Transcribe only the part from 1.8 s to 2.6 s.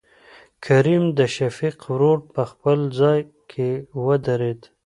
ورور په